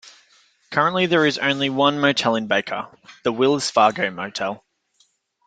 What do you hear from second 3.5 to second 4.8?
Fargo Motel.